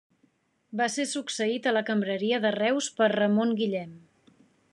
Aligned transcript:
Va 0.79 0.87
ser 0.93 1.05
succeït 1.11 1.69
a 1.69 1.75
la 1.79 1.85
cambreria 1.91 2.41
de 2.47 2.53
Reus 2.59 2.89
per 2.97 3.11
Ramon 3.17 3.55
Guillem. 3.61 3.95